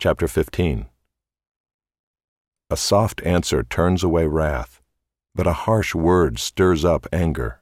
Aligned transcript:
Chapter 0.00 0.28
15 0.28 0.86
A 2.70 2.76
soft 2.76 3.20
answer 3.22 3.64
turns 3.64 4.04
away 4.04 4.28
wrath, 4.28 4.80
but 5.34 5.48
a 5.48 5.64
harsh 5.66 5.92
word 5.92 6.38
stirs 6.38 6.84
up 6.84 7.08
anger. 7.12 7.60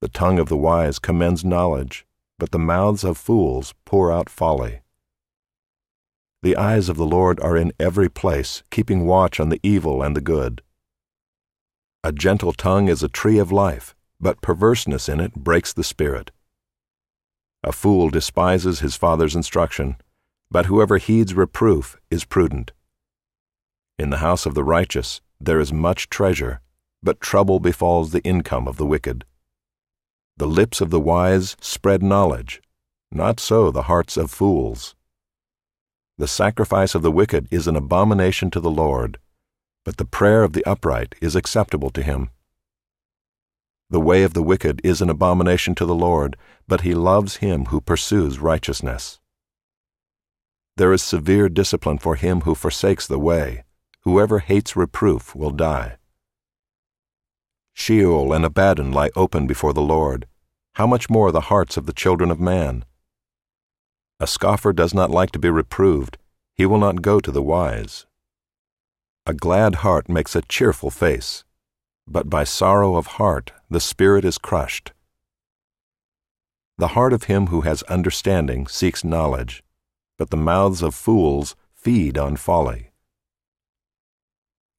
The 0.00 0.08
tongue 0.08 0.38
of 0.38 0.48
the 0.48 0.56
wise 0.56 0.98
commends 0.98 1.44
knowledge, 1.44 2.06
but 2.38 2.50
the 2.50 2.58
mouths 2.58 3.04
of 3.04 3.18
fools 3.18 3.74
pour 3.84 4.10
out 4.10 4.30
folly. 4.30 4.80
The 6.42 6.56
eyes 6.56 6.88
of 6.88 6.96
the 6.96 7.04
Lord 7.04 7.40
are 7.40 7.58
in 7.58 7.74
every 7.78 8.08
place, 8.08 8.62
keeping 8.70 9.04
watch 9.04 9.38
on 9.38 9.50
the 9.50 9.60
evil 9.62 10.02
and 10.02 10.16
the 10.16 10.22
good. 10.22 10.62
A 12.04 12.10
gentle 12.10 12.54
tongue 12.54 12.88
is 12.88 13.02
a 13.02 13.08
tree 13.10 13.36
of 13.36 13.52
life, 13.52 13.94
but 14.18 14.40
perverseness 14.40 15.10
in 15.10 15.20
it 15.20 15.34
breaks 15.34 15.74
the 15.74 15.84
spirit. 15.84 16.30
A 17.62 17.70
fool 17.70 18.08
despises 18.08 18.80
his 18.80 18.96
father's 18.96 19.36
instruction, 19.36 19.96
but 20.50 20.66
whoever 20.66 20.98
heeds 20.98 21.34
reproof 21.34 21.96
is 22.10 22.24
prudent. 22.24 22.72
In 23.98 24.10
the 24.10 24.18
house 24.18 24.46
of 24.46 24.54
the 24.54 24.64
righteous 24.64 25.20
there 25.40 25.60
is 25.60 25.72
much 25.72 26.08
treasure, 26.08 26.60
but 27.02 27.20
trouble 27.20 27.60
befalls 27.60 28.12
the 28.12 28.22
income 28.22 28.66
of 28.66 28.76
the 28.76 28.86
wicked. 28.86 29.24
The 30.36 30.46
lips 30.46 30.80
of 30.80 30.90
the 30.90 31.00
wise 31.00 31.56
spread 31.60 32.02
knowledge, 32.02 32.60
not 33.10 33.40
so 33.40 33.70
the 33.70 33.82
hearts 33.82 34.16
of 34.16 34.30
fools. 34.30 34.94
The 36.18 36.28
sacrifice 36.28 36.94
of 36.94 37.02
the 37.02 37.12
wicked 37.12 37.48
is 37.50 37.66
an 37.66 37.76
abomination 37.76 38.50
to 38.50 38.60
the 38.60 38.70
Lord, 38.70 39.18
but 39.84 39.98
the 39.98 40.04
prayer 40.04 40.42
of 40.42 40.52
the 40.52 40.64
upright 40.64 41.14
is 41.20 41.36
acceptable 41.36 41.90
to 41.90 42.02
him. 42.02 42.30
The 43.88 44.00
way 44.00 44.24
of 44.24 44.34
the 44.34 44.42
wicked 44.42 44.80
is 44.82 45.00
an 45.00 45.08
abomination 45.08 45.74
to 45.76 45.86
the 45.86 45.94
Lord, 45.94 46.36
but 46.66 46.80
he 46.80 46.94
loves 46.94 47.36
him 47.36 47.66
who 47.66 47.80
pursues 47.80 48.38
righteousness. 48.38 49.20
There 50.76 50.92
is 50.92 51.02
severe 51.02 51.48
discipline 51.48 51.98
for 51.98 52.16
him 52.16 52.42
who 52.42 52.54
forsakes 52.54 53.06
the 53.06 53.18
way. 53.18 53.64
Whoever 54.02 54.40
hates 54.40 54.76
reproof 54.76 55.34
will 55.34 55.50
die. 55.50 55.96
Sheol 57.72 58.32
and 58.32 58.44
Abaddon 58.44 58.92
lie 58.92 59.10
open 59.16 59.46
before 59.46 59.72
the 59.72 59.82
Lord. 59.82 60.26
How 60.74 60.86
much 60.86 61.10
more 61.10 61.32
the 61.32 61.48
hearts 61.52 61.76
of 61.76 61.86
the 61.86 61.92
children 61.92 62.30
of 62.30 62.40
man? 62.40 62.84
A 64.20 64.26
scoffer 64.26 64.72
does 64.72 64.94
not 64.94 65.10
like 65.10 65.30
to 65.32 65.38
be 65.38 65.50
reproved. 65.50 66.18
He 66.54 66.66
will 66.66 66.78
not 66.78 67.02
go 67.02 67.20
to 67.20 67.30
the 67.30 67.42
wise. 67.42 68.06
A 69.26 69.34
glad 69.34 69.76
heart 69.76 70.08
makes 70.08 70.36
a 70.36 70.42
cheerful 70.42 70.90
face 70.90 71.44
but 72.06 72.30
by 72.30 72.44
sorrow 72.44 72.96
of 72.96 73.06
heart 73.18 73.52
the 73.68 73.80
spirit 73.80 74.24
is 74.24 74.38
crushed. 74.38 74.92
The 76.78 76.88
heart 76.88 77.12
of 77.12 77.24
him 77.24 77.48
who 77.48 77.62
has 77.62 77.82
understanding 77.84 78.66
seeks 78.66 79.02
knowledge, 79.02 79.64
but 80.18 80.30
the 80.30 80.36
mouths 80.36 80.82
of 80.82 80.94
fools 80.94 81.56
feed 81.74 82.16
on 82.18 82.36
folly. 82.36 82.90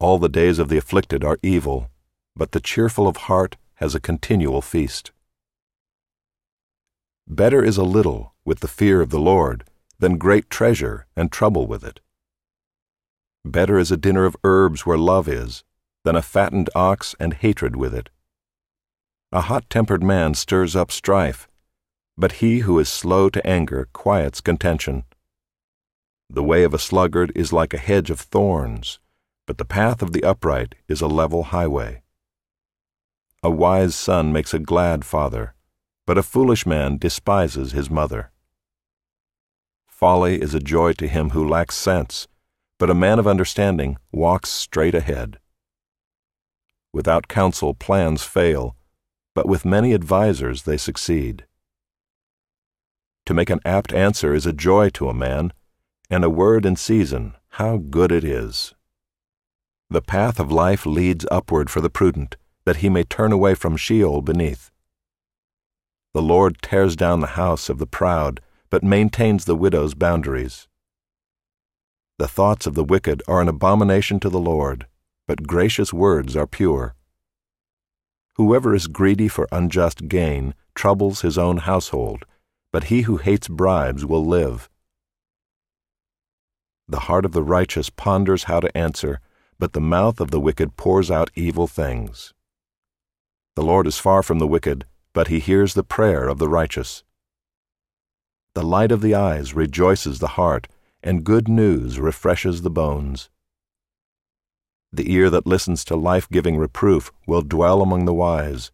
All 0.00 0.18
the 0.18 0.28
days 0.28 0.58
of 0.58 0.68
the 0.68 0.78
afflicted 0.78 1.24
are 1.24 1.38
evil, 1.42 1.90
but 2.36 2.52
the 2.52 2.60
cheerful 2.60 3.08
of 3.08 3.16
heart 3.28 3.56
has 3.74 3.94
a 3.94 4.00
continual 4.00 4.62
feast. 4.62 5.10
Better 7.26 7.62
is 7.62 7.76
a 7.76 7.82
little 7.82 8.34
with 8.44 8.60
the 8.60 8.68
fear 8.68 9.00
of 9.00 9.10
the 9.10 9.20
Lord 9.20 9.64
than 9.98 10.16
great 10.16 10.48
treasure 10.48 11.06
and 11.16 11.30
trouble 11.30 11.66
with 11.66 11.84
it. 11.84 12.00
Better 13.44 13.78
is 13.78 13.90
a 13.90 13.96
dinner 13.96 14.24
of 14.24 14.36
herbs 14.44 14.86
where 14.86 14.98
love 14.98 15.28
is 15.28 15.64
than 16.04 16.16
a 16.16 16.22
fattened 16.22 16.70
ox 16.74 17.14
and 17.20 17.34
hatred 17.34 17.76
with 17.76 17.94
it. 17.94 18.08
A 19.30 19.42
hot 19.42 19.68
tempered 19.68 20.02
man 20.02 20.34
stirs 20.34 20.74
up 20.74 20.90
strife, 20.90 21.48
but 22.16 22.40
he 22.40 22.60
who 22.60 22.78
is 22.78 22.88
slow 22.88 23.28
to 23.28 23.46
anger 23.46 23.88
quiets 23.92 24.40
contention. 24.40 25.04
The 26.30 26.42
way 26.42 26.62
of 26.62 26.74
a 26.74 26.78
sluggard 26.78 27.32
is 27.34 27.52
like 27.52 27.72
a 27.72 27.78
hedge 27.78 28.10
of 28.10 28.20
thorns, 28.20 28.98
but 29.46 29.56
the 29.56 29.64
path 29.64 30.02
of 30.02 30.12
the 30.12 30.24
upright 30.24 30.74
is 30.86 31.00
a 31.00 31.06
level 31.06 31.44
highway. 31.44 32.02
A 33.42 33.50
wise 33.50 33.94
son 33.94 34.30
makes 34.30 34.52
a 34.52 34.58
glad 34.58 35.06
father, 35.06 35.54
but 36.06 36.18
a 36.18 36.22
foolish 36.22 36.66
man 36.66 36.98
despises 36.98 37.72
his 37.72 37.88
mother. 37.88 38.30
Folly 39.86 40.40
is 40.40 40.54
a 40.54 40.60
joy 40.60 40.92
to 40.92 41.08
him 41.08 41.30
who 41.30 41.48
lacks 41.48 41.76
sense, 41.76 42.28
but 42.78 42.90
a 42.90 42.94
man 42.94 43.18
of 43.18 43.26
understanding 43.26 43.96
walks 44.12 44.50
straight 44.50 44.94
ahead. 44.94 45.38
Without 46.92 47.28
counsel, 47.28 47.74
plans 47.74 48.22
fail, 48.22 48.76
but 49.34 49.48
with 49.48 49.64
many 49.64 49.94
advisers 49.94 50.64
they 50.64 50.76
succeed. 50.76 51.46
To 53.24 53.34
make 53.34 53.50
an 53.50 53.60
apt 53.64 53.92
answer 53.92 54.34
is 54.34 54.46
a 54.46 54.52
joy 54.52 54.90
to 54.90 55.08
a 55.08 55.14
man, 55.14 55.52
and 56.10 56.24
a 56.24 56.30
word 56.30 56.64
in 56.64 56.76
season, 56.76 57.34
how 57.50 57.76
good 57.76 58.12
it 58.12 58.24
is. 58.24 58.74
The 59.90 60.02
path 60.02 60.38
of 60.38 60.52
life 60.52 60.84
leads 60.84 61.26
upward 61.30 61.70
for 61.70 61.80
the 61.80 61.90
prudent, 61.90 62.36
that 62.64 62.76
he 62.76 62.88
may 62.88 63.04
turn 63.04 63.32
away 63.32 63.54
from 63.54 63.76
Sheol 63.76 64.22
beneath. 64.22 64.70
The 66.14 66.22
Lord 66.22 66.60
tears 66.62 66.96
down 66.96 67.20
the 67.20 67.38
house 67.38 67.68
of 67.68 67.78
the 67.78 67.86
proud, 67.86 68.40
but 68.70 68.82
maintains 68.82 69.44
the 69.44 69.56
widow's 69.56 69.94
boundaries. 69.94 70.68
The 72.18 72.28
thoughts 72.28 72.66
of 72.66 72.74
the 72.74 72.84
wicked 72.84 73.22
are 73.28 73.40
an 73.40 73.48
abomination 73.48 74.20
to 74.20 74.28
the 74.28 74.40
Lord 74.40 74.86
but 75.28 75.46
gracious 75.46 75.92
words 75.92 76.34
are 76.34 76.46
pure. 76.46 76.96
Whoever 78.36 78.74
is 78.74 78.86
greedy 78.86 79.28
for 79.28 79.46
unjust 79.52 80.08
gain 80.08 80.54
troubles 80.74 81.20
his 81.20 81.36
own 81.36 81.58
household, 81.58 82.24
but 82.72 82.84
he 82.84 83.02
who 83.02 83.18
hates 83.18 83.46
bribes 83.46 84.06
will 84.06 84.24
live. 84.24 84.70
The 86.88 87.00
heart 87.00 87.24
of 87.24 87.32
the 87.32 87.42
righteous 87.42 87.90
ponders 87.90 88.44
how 88.44 88.60
to 88.60 88.76
answer, 88.76 89.20
but 89.58 89.74
the 89.74 89.80
mouth 89.80 90.20
of 90.20 90.30
the 90.30 90.40
wicked 90.40 90.76
pours 90.76 91.10
out 91.10 91.30
evil 91.34 91.66
things. 91.66 92.32
The 93.56 93.62
Lord 93.62 93.86
is 93.86 93.98
far 93.98 94.22
from 94.22 94.38
the 94.38 94.46
wicked, 94.46 94.86
but 95.12 95.28
he 95.28 95.38
hears 95.38 95.74
the 95.74 95.82
prayer 95.82 96.28
of 96.28 96.38
the 96.38 96.48
righteous. 96.48 97.02
The 98.54 98.62
light 98.62 98.90
of 98.90 99.02
the 99.02 99.14
eyes 99.14 99.52
rejoices 99.52 100.18
the 100.18 100.28
heart, 100.38 100.68
and 101.02 101.24
good 101.24 101.46
news 101.46 102.00
refreshes 102.00 102.62
the 102.62 102.70
bones. 102.70 103.28
The 104.90 105.12
ear 105.12 105.28
that 105.28 105.46
listens 105.46 105.84
to 105.84 105.96
life 105.96 106.28
giving 106.30 106.56
reproof 106.56 107.12
will 107.26 107.42
dwell 107.42 107.82
among 107.82 108.06
the 108.06 108.14
wise. 108.14 108.72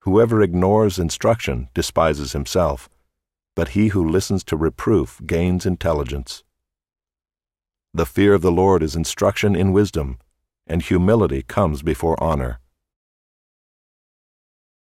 Whoever 0.00 0.42
ignores 0.42 0.98
instruction 0.98 1.68
despises 1.72 2.32
himself, 2.32 2.90
but 3.56 3.68
he 3.68 3.88
who 3.88 4.06
listens 4.06 4.44
to 4.44 4.56
reproof 4.56 5.20
gains 5.24 5.64
intelligence. 5.64 6.44
The 7.92 8.06
fear 8.06 8.34
of 8.34 8.42
the 8.42 8.52
Lord 8.52 8.84
is 8.84 8.94
instruction 8.94 9.56
in 9.56 9.72
wisdom, 9.72 10.18
and 10.64 10.80
humility 10.80 11.42
comes 11.42 11.82
before 11.82 12.22
honor. 12.22 12.60